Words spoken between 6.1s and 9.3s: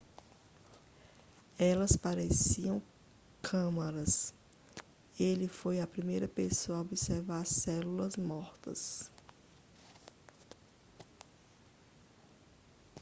pessoa a observar células mortas